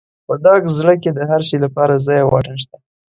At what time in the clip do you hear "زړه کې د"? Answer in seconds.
0.77-1.19